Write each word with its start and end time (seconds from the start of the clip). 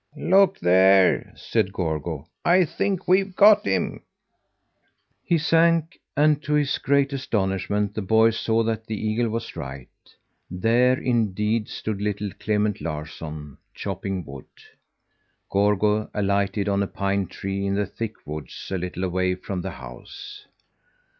"Look 0.17 0.57
there!" 0.57 1.31
said 1.35 1.71
Gorgo. 1.71 2.25
"I 2.43 2.65
think 2.65 3.07
we've 3.07 3.35
got 3.35 3.63
him." 3.65 4.01
He 5.23 5.37
sank, 5.37 5.99
and, 6.17 6.41
to 6.41 6.55
his 6.55 6.79
great 6.79 7.13
astonishment, 7.13 7.93
the 7.93 8.01
boy 8.01 8.31
saw 8.31 8.63
that 8.63 8.87
the 8.87 8.99
eagle 8.99 9.29
was 9.29 9.55
right. 9.55 9.87
There 10.49 10.97
indeed 10.99 11.69
stood 11.69 12.01
little 12.01 12.31
Clement 12.39 12.81
Larsson 12.81 13.59
chopping 13.75 14.25
wood. 14.25 14.47
Gorgo 15.51 16.09
alighted 16.15 16.67
on 16.67 16.81
a 16.81 16.87
pine 16.87 17.27
tree 17.27 17.63
in 17.67 17.75
the 17.75 17.85
thick 17.85 18.25
woods 18.25 18.71
a 18.73 18.79
little 18.79 19.03
away 19.03 19.35
from 19.35 19.61
the 19.61 19.69
house. 19.69 20.47